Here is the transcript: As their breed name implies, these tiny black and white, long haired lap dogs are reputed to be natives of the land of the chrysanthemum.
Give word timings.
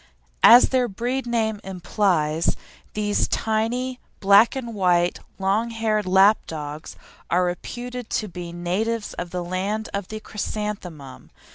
As 0.41 0.69
their 0.69 0.87
breed 0.87 1.27
name 1.27 1.59
implies, 1.63 2.55
these 2.95 3.27
tiny 3.27 3.99
black 4.19 4.55
and 4.55 4.73
white, 4.73 5.19
long 5.37 5.69
haired 5.69 6.07
lap 6.07 6.39
dogs 6.47 6.95
are 7.29 7.43
reputed 7.45 8.09
to 8.09 8.27
be 8.27 8.51
natives 8.51 9.13
of 9.13 9.29
the 9.29 9.43
land 9.43 9.89
of 9.93 10.07
the 10.07 10.19
chrysanthemum. 10.19 11.29